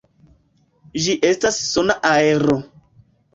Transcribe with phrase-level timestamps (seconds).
[1.07, 2.59] Ĝi estas sona aero.